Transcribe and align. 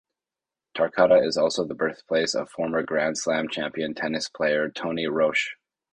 Tarcutta 0.75 1.23
is 1.23 1.37
also 1.37 1.63
the 1.63 1.75
birthplace 1.75 2.33
of 2.33 2.49
former 2.49 2.81
Grand 2.81 3.19
Slam 3.19 3.47
champion 3.47 3.93
tennis 3.93 4.29
player 4.29 4.67
Tony 4.67 5.05
Roche. 5.05 5.55